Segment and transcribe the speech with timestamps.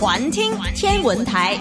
[0.00, 1.58] 环听天文台。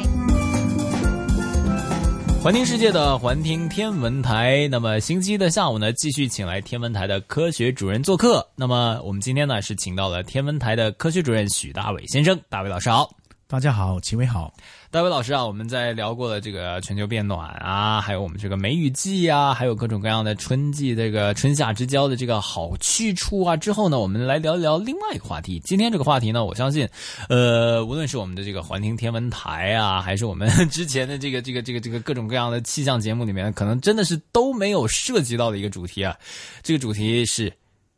[2.41, 8.47] 环听世界的环听天文台，那么星期一的下午呢，继续请来天文台的科学主任做客。
[8.55, 13.18] 那么我们今天呢是请到了天文台的科学主任许大伟先生，大伟老师好。
[13.51, 14.53] 大家好，齐伟好。
[14.91, 23.57] 大伟老师啊，我们在聊过了这个全球变暖啊，还有我们这个梅雨季啊，还有各种各样的春季这个春夏之交的这个好去处啊。
[23.57, 25.59] 之后呢，我们来聊一聊另外一个话题。
[25.65, 26.87] 今天这个话题呢，我相信，
[27.27, 36.15] 呃，无论是我们的这个环听天文台啊，还是我们之前的这个这个这个这个各种各样的气象节目里面，可能真的是都没有涉及到的一个主题啊。
[36.61, 37.51] 这个主题是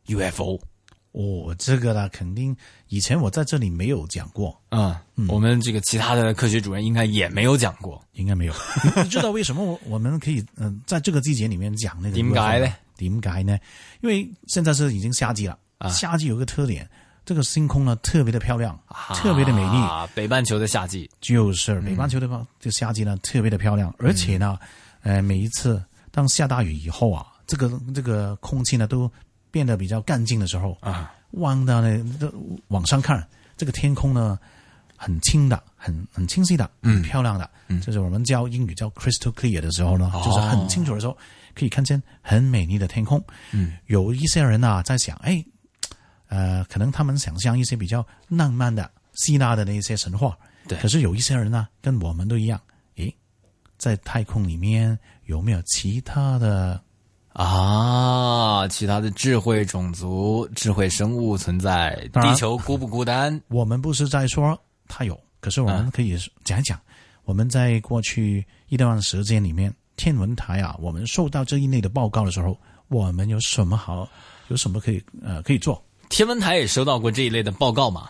[0.08, 0.71] UFO。
[1.14, 2.56] 哦，这个呢，肯定
[2.88, 5.04] 以前我在这里没有讲过啊。
[5.28, 8.54] 我们这个其他的科学主任应该也没有讲过，应该没有。
[9.04, 12.16] 你知道为什么我我们可以嗯在这个季节里面讲那个？
[12.16, 12.74] 点解呢？
[12.96, 13.60] 点解呢？
[14.02, 15.90] 因为现在是已经夏季了啊。
[15.90, 16.90] 夏季有个特点，
[17.26, 18.80] 这个星空呢特别的漂亮，
[19.14, 19.78] 特别的美丽。
[20.16, 22.48] 北半球的夏季就是北半球的吧？
[22.58, 24.58] 这夏季呢特别的漂亮，而且呢，
[25.02, 29.12] 呃，每一次当下大雨以后啊，这个这个空气呢都。
[29.52, 32.04] 变得比较干净的时候啊，望到呢，
[32.70, 34.40] 往上看，这个天空呢，
[34.96, 41.16] 很清的，很很清晰的，嗯漂亮的，嗯就是我们教英语叫 crystal clear 的时候呢，就是很清楚的时候，
[41.54, 43.24] 可以看见很美丽的天空。
[43.52, 45.44] 嗯，有一些人啊在想，哎，
[46.28, 50.78] 呃，可能他们想象一些比较浪漫的希腊的那些神话，对。
[50.80, 52.60] 可是有一些人呢，跟我们都一样，
[52.96, 53.14] 诶，
[53.78, 56.82] 在太空里面有没有其他的？
[57.34, 63.40] 啊，其他的智慧种族、智慧生物存在，地球孤不孤单？
[63.48, 64.58] 我们不是在说
[64.88, 66.78] 它有，可是我们可以讲一讲，
[67.24, 72.58] 我们在过去一段时间里面，天文台啊，我们收到这一类的报告的时候，
[72.90, 74.06] 我们有什么好，
[74.50, 75.82] 有什么可以呃可以做？
[76.10, 78.10] 天文台也收到过这一类的报告吗？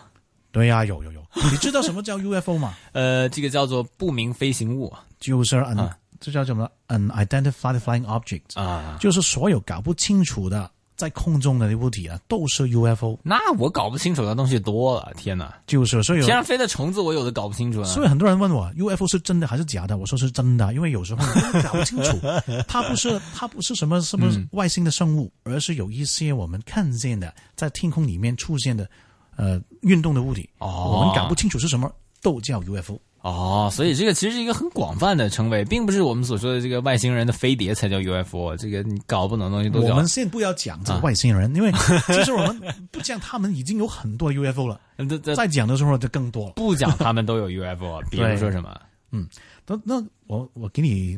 [0.50, 1.22] 对呀，有有有。
[1.50, 2.74] 你知道什么叫 UFO 吗？
[2.90, 5.88] 呃，这个叫做不明飞行物，就是嗯。
[6.22, 13.18] 这叫什么？unidentified flying object 啊，就是所有搞不清楚的在空中的物体啊，都是 UFO。
[13.24, 15.52] 那我搞不清楚的东西多了，天哪！
[15.66, 17.82] 就是所以天上飞的虫子，我有的搞不清楚。
[17.82, 19.96] 所以很多人问我，UFO 是真的还是假的？
[19.96, 21.26] 我说是真的，因为有时候
[21.62, 22.16] 搞不清楚，
[22.68, 28.88] 它不是它不是什么什么外星的生物，而是有一些我们看见的在天空里面出现的
[29.34, 31.90] 呃运动的物体，我们搞不清楚是什么，
[32.22, 33.00] 都叫 UFO。
[33.22, 38.56] 哦，所以这个其实是一个很广泛的称谓，并不是我们所说的这个外星人的飞碟才叫 UFO。
[38.56, 39.90] 这个你搞不懂的东西都叫。
[39.90, 41.70] 我们先不要讲这个外星人，因为
[42.08, 42.60] 其实我们
[42.90, 44.80] 不讲他们已经有很多 UFO 了。
[45.36, 46.54] 再讲的时候就更多了。
[46.56, 48.76] 不讲他们都有 UFO， 比如说什么？
[49.12, 49.28] 嗯，
[49.68, 51.16] 那那我我给你，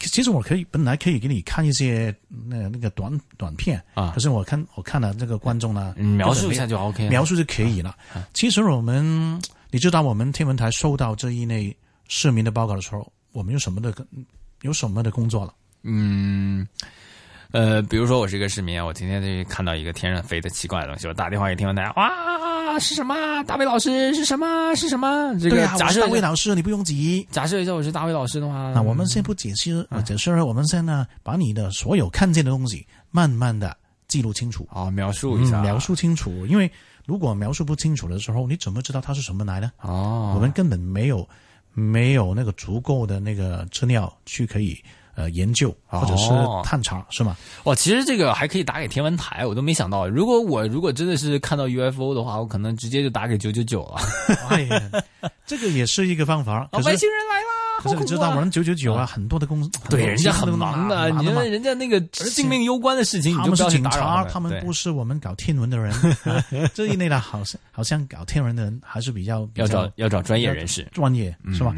[0.00, 2.12] 其实我可以本来可以给你看一些
[2.48, 7.94] 那那个短短片啊，可是我看我看了这个观众呢，描述一下就 OK，描述就可以了。
[8.32, 9.40] 其实我们。
[9.74, 11.76] 你知道我们天文台收到这一类
[12.06, 13.92] 市民的报告的时候，我们有什么的
[14.62, 15.52] 有什么的工作了？
[15.82, 16.64] 嗯，
[17.50, 23.42] 呃，比如说我是一个市民，我今天就看到一个天上飞的奇怪的东西，我打电话给天文台，哇，是什么？
[23.48, 24.72] 大卫老师是什么？
[24.76, 25.36] 是什么？
[25.40, 27.26] 这个假设大卫老师，你不用急。
[27.32, 36.70] 假设一下我是大卫老师的话，那我们先不解释，解释我们先呢，把你的所有看见的东西慢慢的记录清楚啊，描述一下，描述清楚，因为。
[37.06, 39.70] 如果描述不清楚的时候，你怎么知道它是什么来呢？
[39.80, 41.28] 哦，我们根本没有
[41.72, 44.76] 没有那个足够的那个资料去可以
[45.14, 46.30] 呃研究或者是
[46.64, 47.36] 探查，是吗？
[47.64, 50.08] 哇，其实这个还可以打给天文台，我都没想到。
[50.08, 54.00] 如果我如果真的是看到 UFO 的话，我可能直接就打给九九九了。
[54.48, 54.90] 哎呀，
[55.46, 56.68] 这个也是一个方法。
[56.84, 57.53] 外星人来了。
[57.78, 65.92] 可是你知道我们九九九啊，很多的公司对人家很忙的，你因为人家那个性命攸关的事情，他们是警察，他们不是我们搞天文的人。
[66.72, 71.74] 这一类的，好像好像搞天文的人还是比较要找要找专业人士，专业是吧？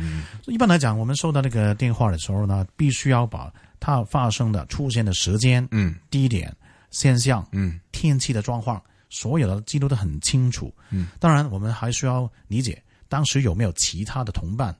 [0.46, 6.54] 一般来讲，我们收到那个电话的时候呢，必须要把它发生的、出现的时间、嗯，地点、
[6.90, 8.80] 现象、嗯，天气的状况，
[9.10, 10.72] 所有的记录的很清楚。
[10.90, 14.76] 嗯，当然，我们还需要理解当时有没有其他的同伴。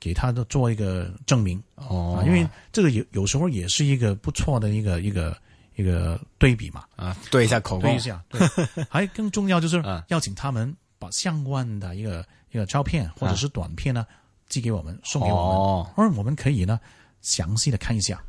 [0.00, 1.62] 给他的做一个证明。
[1.76, 5.36] 哦，因为这个有有时候也是一个不错的一个一个
[5.76, 6.84] 一个对比嘛。
[6.96, 7.94] 啊，对一下口供。
[7.94, 8.20] 一下，
[8.88, 14.06] 还更重要就是邀请他们把相关的一个一个照片或者是短片呢
[14.48, 16.80] 寄给我们送给我们，而我们可以呢
[17.20, 18.20] 详细的看一下。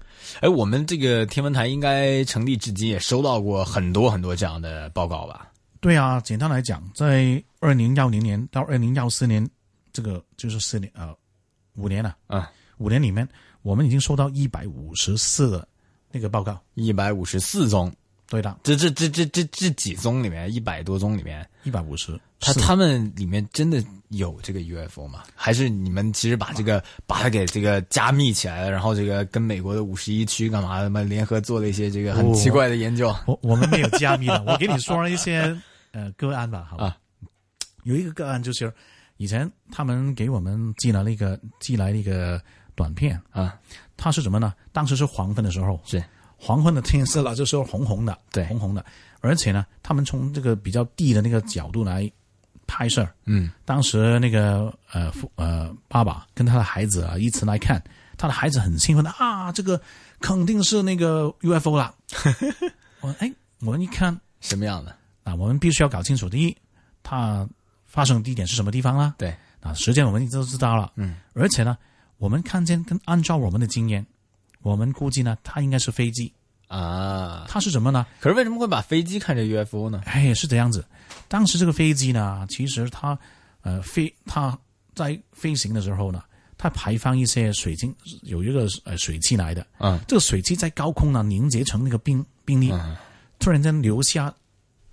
[0.42, 5.48] 哎，我们这个天文台应该成立至今也收到过很多很多这样的报告吧？
[5.80, 9.50] 对啊，简单来讲，在二零幺零年到二零幺四年，
[9.92, 11.16] 这个就是四年啊。
[11.76, 12.52] 五年了啊！
[12.78, 13.28] 五年里面，
[13.62, 15.68] 我们已经收到一百五十四个
[16.12, 17.92] 那个报告，一百五十四宗，
[18.28, 22.20] 对的，这这这这这这几宗里面，一百多宗里面，一百五十。
[22.40, 25.22] 他他们里面真的有这个 UFO 吗？
[25.36, 33.16] 还是你们其实把这个把它给这个加密起来了，然后这个跟美国的五十一区干嘛的嘛联合做了一些这个很奇怪的研究？
[33.28, 35.56] 我我们没有加密的，我给你说一些
[35.92, 36.98] 呃个案吧，好吧？
[37.84, 38.74] 有一个个案就是
[39.22, 42.42] 以前他们给我们寄来了一个寄来了一个
[42.74, 43.56] 短片啊，
[43.96, 44.52] 它是什么呢？
[44.72, 46.04] 当时是黄昏的时候，是
[46.36, 48.84] 黄昏的天色了，就是红红的，对，红红的，
[49.20, 52.12] 而且呢，他们从这个比较低的那个角度来。
[52.74, 57.84] 拍摄，嗯，当时那个呃父呃爸爸跟他的孩子啊一起来看，
[58.18, 59.82] 他的孩子很兴奋的啊，这个
[60.22, 61.94] 肯定是那个 UFO 啦。
[63.04, 63.30] 我哎，
[63.60, 64.96] 我们一看什么样的
[65.26, 65.36] 啊？
[65.36, 66.58] 我们必须要搞清楚，第一，
[67.04, 67.46] 它
[67.92, 69.14] 发生地点是什么地方啦？
[69.18, 71.78] 对啊，时间我们都知道了，嗯，而且呢，
[72.18, 74.06] 我们看见跟按照我们的经验，
[74.62, 76.34] 我们估计呢，它应该是飞机。
[76.68, 78.08] 啊，它是什么呢？
[78.22, 80.02] 可是为什么会把飞机看成 UFO 呢？
[80.06, 80.86] 哎，是这样子。
[81.28, 83.20] 当时这个飞机呢，其实它
[83.62, 84.58] 呃飞，它
[84.96, 86.24] 在飞行的时候呢，
[86.58, 87.94] 它排放一些水晶，
[88.24, 89.68] 有一个呃水汽来的。
[89.80, 92.74] 嗯，这个水汽在高空呢凝结成那个冰冰粒，
[93.38, 94.34] 突然间留下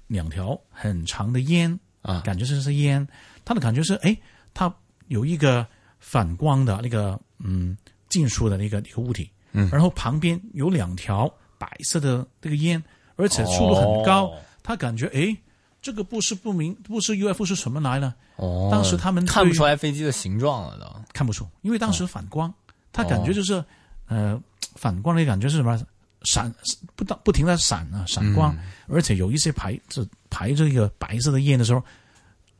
[0.09, 3.06] 两条很长的烟啊，感觉是是烟。
[3.45, 4.17] 他的感觉是哎，
[4.55, 4.73] 它
[5.06, 5.67] 有一个
[5.99, 7.77] 反光的那个嗯
[8.09, 11.33] 金属的那个一个物体，嗯，然后旁边有两条。
[11.61, 12.81] 白色的这个烟，
[13.17, 15.37] 而且速度很高，他感觉哎，
[15.83, 18.15] 这个不是不明，不是 UFO 是什么来呢？
[18.37, 20.87] 哦，当时他们看不出来飞机的形状了，都。
[21.12, 22.55] 看不出，因为当时反光，
[22.93, 23.61] 他感觉就是
[24.06, 24.41] 呃
[24.77, 25.85] 反光的感觉是什么？
[26.23, 26.49] 闪
[26.95, 28.56] 不不不停的闪啊闪光，
[28.87, 31.83] 而且有一些排这排这个白色的烟的时候，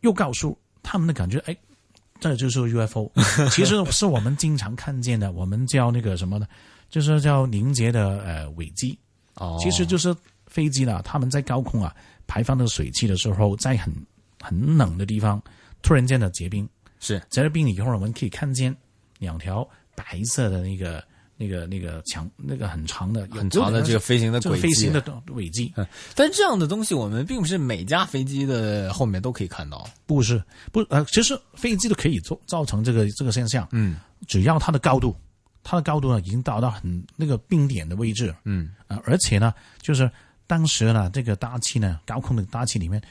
[0.01, 1.57] 又告诉他们的感觉，哎，
[2.21, 3.11] 这就是 UFO，
[3.51, 6.47] 其实是我们经常看见的，我们叫那个什么呢？
[6.89, 8.99] 就是叫凝结的呃尾迹，
[9.35, 10.15] 哦，其实就是
[10.47, 11.95] 飞机呢，他们在高空啊
[12.27, 13.93] 排放的水汽的时候，在很
[14.41, 15.43] 很冷的地方
[15.83, 16.67] 突然间的结冰，
[16.99, 17.23] 是。
[17.29, 18.75] 结了冰以后，我们可以看见
[19.19, 21.05] 两条白色的那个
[21.39, 25.01] 那个那个长那个很长的很长的这个飞行的轨飞行的
[25.33, 25.73] 轨迹。
[25.77, 33.97] 嗯，但这样的东西我们并不是每架飞机的后面都可以看到，不是不呃，其实飞机都可以做造成这个这个现象，嗯，
[34.27, 35.17] 只要它的高度。
[35.65, 39.53] 它的高度呢，已经达到很那个冰点的位置，嗯啊，而且呢，
[39.83, 40.11] 就是
[40.47, 43.03] 当时呢，这个大气呢，高空的大气里面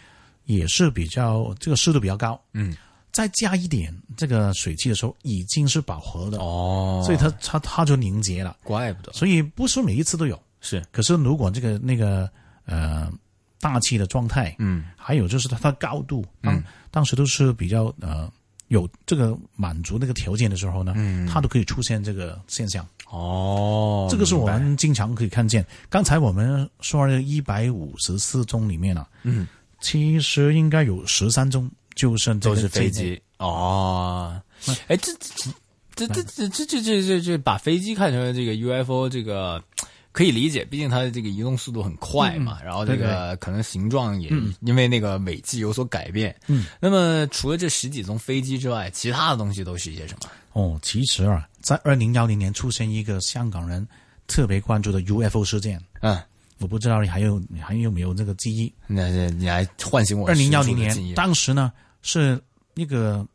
[0.45, 2.75] 也是比较这个湿度比较高，嗯，
[3.17, 12.29] 再加一点这个水汽的时候，已经是饱和的哦，所以它它它就凝结了，怪不得，所以不是每一次都有，是，可是如果这个那个
[12.65, 13.11] 呃
[13.59, 18.31] 大气的状态，嗯，还有就是它的高度，当当时都是比较呃。
[18.69, 22.85] 有这个满足那个条件的时候呢，嗯，它都可以出现这个现象。
[23.09, 25.65] 哦，这个是我们经常可以看见。
[25.89, 29.47] 刚才我们说的一百五十四宗里面呢，嗯，
[29.79, 33.21] 其实应该有十三宗就剩都是飞机。
[33.39, 34.41] 哦，
[34.87, 35.11] 哎，这
[35.95, 39.61] 这这这这这这这这把飞机看成这个 UFO 这个。
[40.13, 46.35] 可以理解，毕竟它的这个移动速度很快嘛，然后这个可能形状也因为那个尾迹有所改变。
[46.47, 50.29] 嗯，那么除了这十几宗飞机之外，其他的东西都是一些什么？
[50.53, 53.87] 哦，其实啊，在二零幺零年出现一个香港人
[54.25, 55.79] 特别关注的 UFO 事件。
[56.01, 56.19] 嗯，
[56.57, 58.73] 我不知道你还有你还有没有这个记忆？
[58.87, 60.27] 那你来唤醒我。
[60.27, 61.71] 二零幺零年，当时呢
[62.07, 62.41] 是
[62.73, 63.25] 那个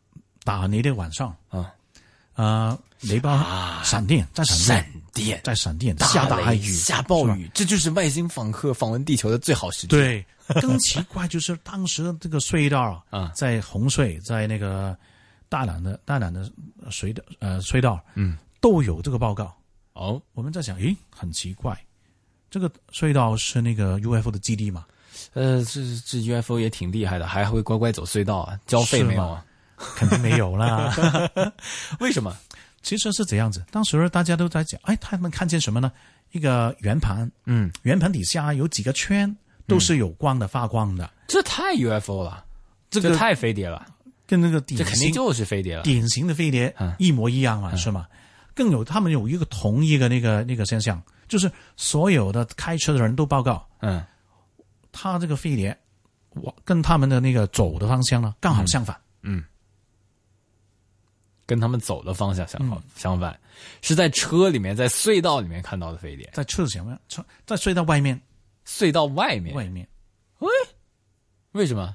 [0.42, 1.72] 打雷的晚上啊。
[2.34, 3.36] 啊，雷暴、
[3.84, 4.82] 闪电，在闪
[5.12, 9.88] 电，在闪电，下大雨，下暴雨，这就是外星访客访问地球的最好时机。
[9.88, 10.24] 对，
[10.62, 14.96] 更奇怪就是当时这个隧道啊， 在洪水，在那个
[15.50, 16.50] 大南的大南的
[16.90, 19.54] 隧道呃隧道，嗯，都有这个报告。
[19.92, 21.78] 哦，我们在想，诶，很奇怪，
[22.50, 24.86] 这个隧道是那个 UFO 的基地吗？
[25.34, 28.58] 呃，这这 UFO 也挺厉害的，还会乖乖走隧道啊？
[28.66, 29.44] 交费没有啊？
[29.96, 30.94] 肯定没有啦，
[31.98, 32.36] 为什么？
[32.82, 35.90] 其实是这样子，当时大家都在讲，哎，他们看见什么呢？
[36.32, 41.08] 一个圆盘，嗯，圆盘底下有几个圈，都是有光的，发光的。
[41.28, 42.44] 这太 UFO 了，
[42.90, 43.86] 这个太飞碟了，
[44.26, 48.06] 跟那个这肯定就是飞碟了，典型的飞碟一模一样嘛，是吗？
[48.54, 54.02] 更有他们有一个同一个那个那个现象，就是所有的开车的人都报告，嗯，
[54.92, 55.76] 他这个飞碟，
[56.30, 59.42] 我跟他们的那个走的方向呢，刚好相反，嗯。
[61.44, 63.38] 跟他们走的方向相反，相反，
[63.82, 68.18] 是在车里面，在隧道里面看到的飞碟，在车前面，车在隧道外面，
[68.64, 69.86] 隧道外面，外面，
[70.38, 70.48] 喂，
[71.50, 71.94] 为什么？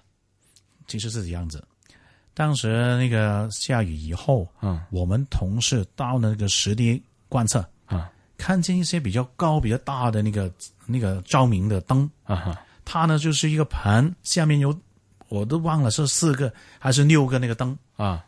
[0.86, 1.66] 其实是这样子，
[2.36, 10.52] 当时那个下雨以后，嗯，我们同事到那个实地观测，啊，看见一些比较高、比较大的那个
[10.86, 14.74] 那个照明的灯，啊哈，它呢就是一个盘，下面有
[15.28, 18.24] 我都忘了是四个还是六个那个灯，啊，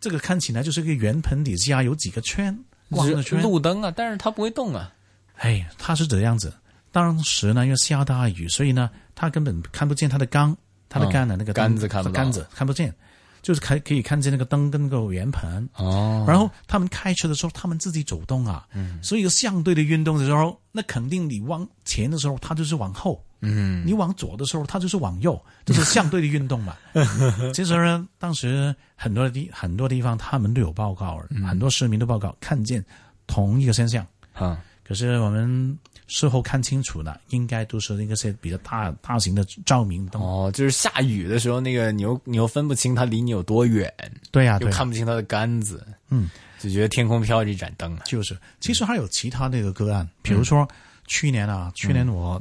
[0.00, 2.58] 这个看起来就是一个圆盆底下有几个圈，
[2.88, 3.42] 光的是圈。
[3.42, 4.90] 路灯啊，但是它不会动啊。
[5.36, 6.50] 哎，它是这样子。
[6.90, 10.56] 当时呢，因为下大雨，所以呢，它根本看不见它的缸，
[10.88, 12.94] 它的杆的、那个灯杆子看不到杆子看不见，
[13.42, 15.68] 就是可可以看见那个灯跟那个圆盘。
[15.76, 26.76] 哦，然后他们开车的时候，他们自己走动啊，嗯，所以相对的运动的时候，那肯定你往前的时候，它就是往后，嗯，你往左的时候，它就是往右， 这是相对的运动嘛。
[27.52, 32.84] 其实呢，当时很多地很多地方他们都有报告，很多市民都报告看见
[33.26, 40.22] 同一个现象，啊，可是我们事后看清楚了，应该都是那些比较大大型的照明灯。
[40.22, 43.92] 哦，就是下雨的时候，那个你又你又分不清它离你有多远，
[44.30, 46.30] 对呀、对呀、又看不清它的杆子，嗯，
[46.60, 48.02] 就觉得天空飘着一盏灯啊。
[48.04, 50.68] 就是，其实还有其他的一个个案，比如说
[51.06, 52.40] 去年啊，去年我、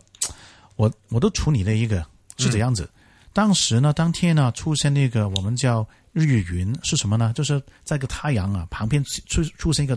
[0.82, 2.04] 我我都处理了一个
[2.38, 2.90] 是这样子，
[3.34, 7.32] 当时呢，当天呢出现那个我们叫日月云是什么呢？
[7.36, 9.96] 就是在个太阳啊旁边出出现一个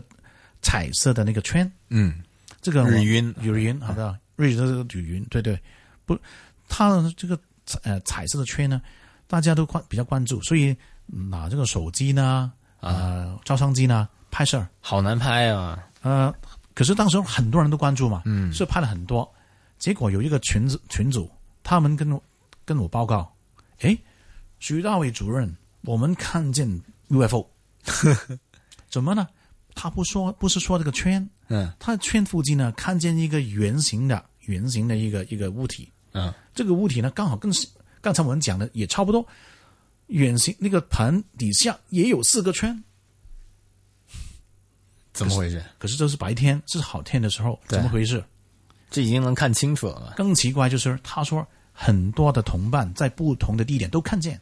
[0.60, 2.22] 彩色的那个圈，嗯，
[2.60, 5.58] 这个我日晕日晕，好的，日的这个雨云，对对，
[6.04, 6.18] 不，
[6.68, 7.38] 它的这个
[7.82, 8.82] 呃彩色的圈呢，
[9.26, 10.76] 大家都关比较关注，所以
[11.06, 15.82] 拿这个手机呢，呃，照相机呢拍摄，好难拍啊。
[16.02, 16.30] 呃，
[16.74, 19.26] 可是当时很多人都关注嘛，嗯，是拍了很多，
[19.84, 21.30] 结果有一个群组群主，
[21.62, 22.22] 他们跟我
[22.64, 23.30] 跟我报告，
[23.80, 23.94] 诶，
[24.58, 26.66] 徐大伟主任，我们看见
[27.08, 27.46] UFO，
[28.88, 29.28] 怎么呢？
[29.74, 37.52] 他不说，不是说这个圈，嗯他圈附近呢看见一个圆形的圆形的一个一个物体，嗯，这个物体呢刚好跟
[38.00, 39.26] 刚才我们讲的也差不多，
[40.06, 42.82] 圆形那个盘底下也有四个圈，
[45.12, 45.62] 怎么回事？
[45.78, 48.24] 可是这是白天，是好天的时候，怎么回事？
[48.94, 50.14] 这已经能看清楚了？
[50.16, 54.40] 更奇怪就是他说很多的同伴在不同的地点都看见，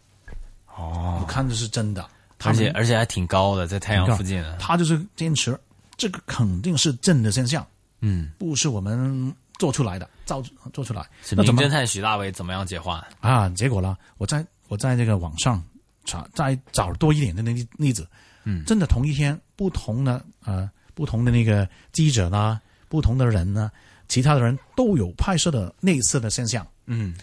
[0.66, 2.06] 哦我，看的是真的，
[2.44, 4.54] 而且而且还挺高的，在太阳附近啊。
[4.60, 5.58] 他就是坚持
[5.96, 7.66] 这个肯定是真的现象，
[8.00, 10.42] 嗯，不是我们做出来的，造
[10.74, 11.00] 做出来。
[11.30, 13.02] 那怎么名侦探许大伟怎么样解化？
[13.20, 13.48] 啊？
[13.48, 15.64] 结果呢，我在我在这个网上
[16.04, 18.06] 查，再找多一点的那例例子，
[18.44, 23.70] 嗯真的同一天，不同的呃不同的那个记者呢，不同的人呢，
[24.12, 26.66] 其他的人都有拍摄的类似的现象。
[26.84, 27.14] 嗯，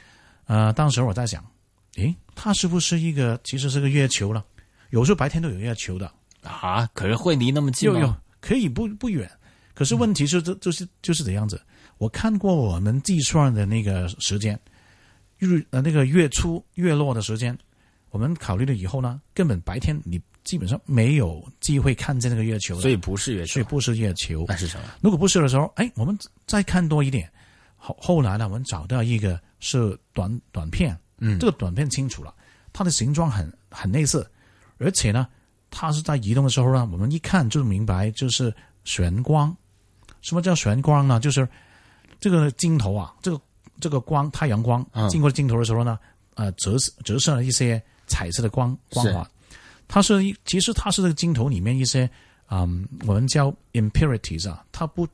[0.45, 1.45] 呃，当时我在想，
[1.97, 4.43] 诶，它是不是一个其实是个月球了？
[4.89, 7.99] 有时候白天都有月球的，啊，可是会离那么近吗？
[7.99, 9.29] 有有可以不不远，
[9.75, 11.61] 可是问题是这就是就是这样子。
[11.99, 14.59] 我看过我们计算的那个时间，
[15.37, 17.55] 日呃那个月出月落的时间，
[18.09, 20.19] 我们考虑了以后呢，根本白天你
[20.49, 24.45] 基本上没有机会看见那个月球，所以不是月球，所以不是月球。
[24.47, 24.85] 那是什么？
[24.99, 27.29] 如果不是的时候，哎，我们再看多一点。
[27.77, 32.33] 后后来呢，我们找到一个是短短片，嗯这个短片清楚了，
[32.73, 34.27] 它的形状很很类似，
[34.79, 35.27] 而且呢，
[35.69, 38.51] 它是在移动的时候呢，我们一看就明白就是
[38.83, 39.55] 眩光。
[40.21, 41.19] 什么叫眩光呢？
[41.19, 41.47] 就是
[42.19, 43.39] 这个镜头啊，这个
[43.79, 45.99] 这个光太阳光嗯经过镜头的时候呢，
[46.33, 49.29] 呃，折射折射了一些彩色的光光是环。
[49.89, 52.09] 它是其实它是这个镜头里面一些
[52.49, 55.05] 嗯，我们叫 impurities 啊，它不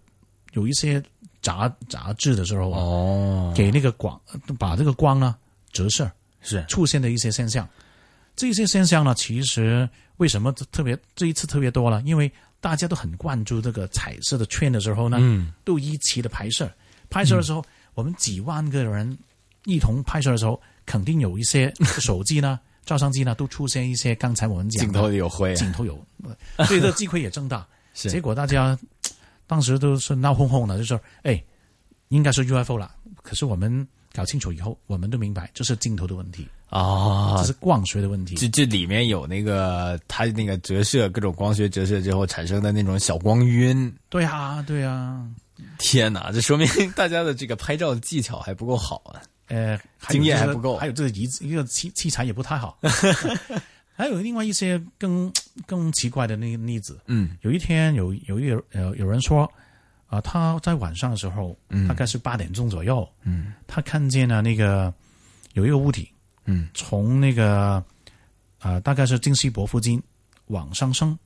[0.53, 1.01] 有一些
[1.41, 4.19] 杂杂质的时候啊，哦，给那个光
[4.59, 5.35] 把这个光呢
[5.71, 7.67] 折射是出现的一些现象。
[8.35, 12.01] 这些现象呢，其实为什么特别这一次特别多了？
[12.01, 12.29] 因为
[12.59, 16.69] 大家都很关注这个彩色的圈的时候呢，嗯都一起的拍摄。
[17.09, 17.63] 拍摄的时候，
[17.93, 19.17] 我们几万个人
[19.63, 25.99] 一同拍摄的时候，肯定有一些手机呢、 照相机呢，都出现一些刚才我们讲镜头里有灰啊，镜头有，
[26.67, 27.65] 所以这机会也增大。
[27.95, 28.77] 是结果大家
[29.47, 31.41] 当时都是闹哄哄的，就说：“哎，
[32.09, 32.91] 应该是 UFO 了。”
[33.23, 38.35] 可是我们搞清楚以后，我们都明白这是镜头的问题，啊这，是光学的问题。
[38.35, 43.91] 这这里面有那个它那个折射各种光学折射之后产生的那种小光晕。
[44.09, 45.25] 对啊，对啊，
[45.79, 49.21] 天哪，这说明大家的这个拍照技巧还不够好啊！
[49.47, 50.77] 呃，还有经验还不够。
[50.77, 52.77] 还有这个仪一个器器材也不太好。
[53.95, 55.31] 还有另外一些更
[55.65, 59.49] 更奇怪的那个例子，嗯有一天有有一个有有人说，
[60.07, 61.87] 啊、他在晚上的时候，嗯。
[61.87, 63.53] 大概是八点钟左右，嗯。
[63.67, 64.93] 他看见了那个
[65.53, 66.11] 有一个物体
[66.45, 66.67] 嗯。
[66.73, 67.83] 从那个
[68.59, 70.01] 啊、大概是金西博附近
[70.47, 71.17] 往上升。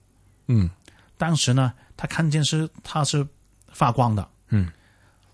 [0.48, 0.70] 嗯。
[1.18, 3.28] 当时呢，他看见是它是
[3.74, 4.72] 发光的，嗯，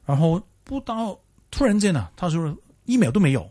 [0.03, 1.15] 然后不到
[1.51, 3.49] 突然间呢，他说一秒都没有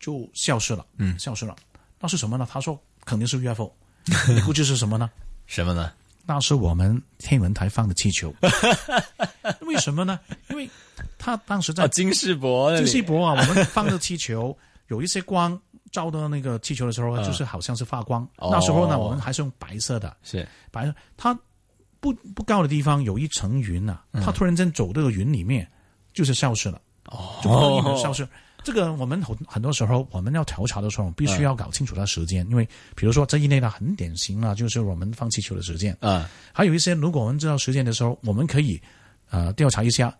[0.00, 1.54] 就消失了，嗯消失了。
[2.00, 2.46] 那是什么呢？
[2.50, 3.72] 他说肯定是 UFO，
[4.28, 5.10] 你估计是什么呢？
[5.46, 5.92] 什么呢？
[6.28, 8.34] 那是我们天文台放的气球。
[9.62, 10.18] 为什么呢？
[10.50, 10.68] 因为
[11.18, 14.56] 他当时在哦，金世博，金世博啊，我们放的气球
[14.88, 15.58] 有一些光
[15.92, 18.28] 照到那个气球的时候，就是好像是发光。
[18.38, 20.92] 哦那时候呢，我们还是用白色的，是白色。
[21.16, 21.32] 它
[22.00, 25.66] 不不高的地方有一层云啊，它突然间走这个云里面，
[26.12, 28.26] 就是消失了，哦，就不得已的消失。
[28.66, 35.96] 这个我们很很多时候我们要调查的时候，必须要搞清楚它时间，因为比如说这一类呢很典型啊，就是我们放气球的时间。
[36.00, 38.82] 嗯，还有一些，如果我们知道时间的时候，我们可以
[39.30, 40.12] 呃调查一下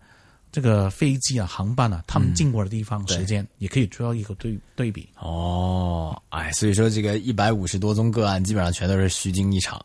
[0.49, 5.09] 这个飞机啊、航班啊，他们经过的地方、时间，也可以做一个对对比。
[5.19, 9.77] 哦，哎，所以说这个一百五十多宗个案，基本上全都是虚惊一场。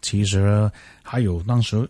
[0.00, 0.68] 其实
[1.04, 1.88] 还有当时，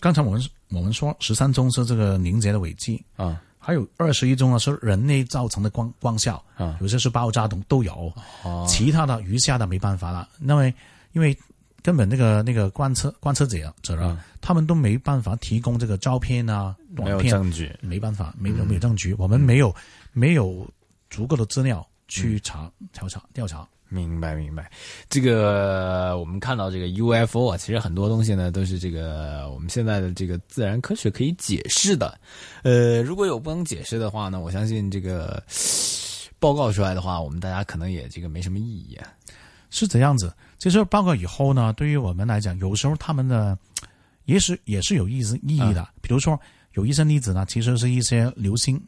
[0.00, 3.36] 刚才我们我们说十三宗是这个凝结的尾迹，嗯，
[3.66, 6.78] 还有二十一宗呢是人类造成的光光效，啊。
[6.80, 8.12] 有些是爆炸等都有，
[8.44, 8.64] 哦。
[8.68, 10.72] 其他的余下的没办法了，因为
[11.14, 11.36] 因为
[11.82, 17.76] 根本那个那个观测观测者者啊，他们都没办法提供这个照片啊、没有短片，证据。
[17.80, 19.74] 没办法，没有没有证据，我们没有
[20.12, 20.64] 没有
[21.10, 23.66] 足够的资料去查调查调查。
[23.88, 24.70] 明白明白，
[25.08, 32.18] 这个我们看到这个 UFO 啊，其实很多东西呢都是这个我们现在的这个自然科学可以解释的。
[32.62, 35.42] 呃，如果有不能解释的话呢，我相信这个
[36.38, 39.08] 报告出来的话，我们大家可能也这个没什么意义啊。
[39.70, 40.32] 是这样子。
[40.58, 43.56] 其实报告以后呢，对于我们来讲，有时候他们的
[44.24, 45.86] 也是也是有意思意义的。
[46.00, 46.38] 比如说，
[46.72, 48.80] 有一些例子呢，其实是一些流星，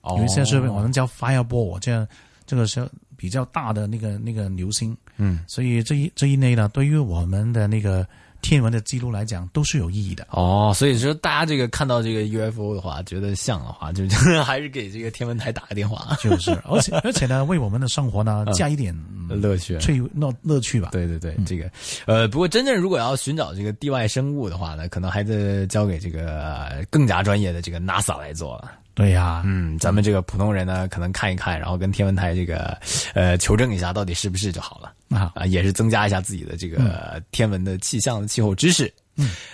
[0.00, 2.06] 哦有一些是我们叫 fireball，这样
[2.46, 4.96] 这个是比较大的那个那个流星。
[5.16, 8.06] 嗯，所以这一这一类呢，对于我们的那个
[8.42, 10.26] 天文的记录来讲，都是有意义的。
[10.30, 14.04] 哦，所以说大家这个看到这个 UFO 的话，觉得像的话，就
[14.42, 19.78] 还是给这个天文台打个电话，就是，而且而且呢，为我们的生活呢加一点嗯乐趣。
[19.78, 20.90] 趣闹乐趣吧。
[20.92, 21.70] 对对对，这个，
[22.06, 28.72] 呃，不过真正如果要寻找这个地外生物的话呢，可能还得交给这个呃更加专业的这个 NASA 来做了。
[28.94, 32.78] 对呀、嗯，咱们这个普通人呢，可能看一看，然后跟天文台这个
[33.12, 38.92] 呃求证一下到底是不是就好了啊啊，也是增加一下自己的这个天文的气象的气候知识。
[39.16, 39.30] 嗯。